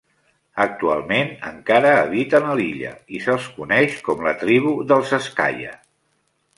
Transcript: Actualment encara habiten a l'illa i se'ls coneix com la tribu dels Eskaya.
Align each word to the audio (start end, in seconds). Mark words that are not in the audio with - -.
Actualment 0.63 1.29
encara 1.49 1.91
habiten 1.99 2.49
a 2.53 2.57
l'illa 2.61 2.95
i 3.19 3.23
se'ls 3.27 3.49
coneix 3.61 4.01
com 4.11 4.27
la 4.31 4.37
tribu 4.45 4.77
dels 4.93 5.17
Eskaya. 5.23 5.81